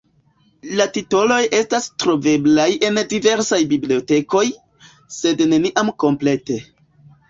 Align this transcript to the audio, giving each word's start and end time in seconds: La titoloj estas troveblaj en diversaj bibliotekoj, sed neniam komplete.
La 0.79 0.87
titoloj 0.95 1.37
estas 1.57 1.85
troveblaj 2.05 2.67
en 2.89 2.99
diversaj 3.13 3.63
bibliotekoj, 3.77 4.45
sed 5.23 5.49
neniam 5.57 5.97
komplete. 6.05 6.65